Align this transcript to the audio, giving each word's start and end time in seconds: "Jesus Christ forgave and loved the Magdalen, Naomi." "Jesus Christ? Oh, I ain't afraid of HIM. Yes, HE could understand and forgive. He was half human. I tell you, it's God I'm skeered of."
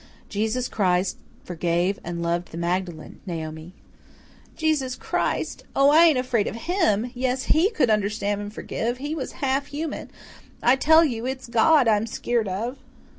"Jesus 0.29 0.67
Christ 0.67 1.17
forgave 1.43 1.99
and 2.03 2.23
loved 2.23 2.49
the 2.49 2.57
Magdalen, 2.57 3.21
Naomi." 3.27 3.75
"Jesus 4.57 4.95
Christ? 4.95 5.63
Oh, 5.75 5.91
I 5.91 6.05
ain't 6.05 6.17
afraid 6.17 6.47
of 6.47 6.55
HIM. 6.55 7.11
Yes, 7.13 7.43
HE 7.53 7.69
could 7.69 7.91
understand 7.91 8.41
and 8.41 8.51
forgive. 8.51 8.97
He 8.97 9.13
was 9.13 9.33
half 9.45 9.67
human. 9.67 10.09
I 10.63 10.75
tell 10.75 11.05
you, 11.05 11.27
it's 11.27 11.45
God 11.47 11.87
I'm 11.87 12.07
skeered 12.07 12.47
of." 12.47 12.79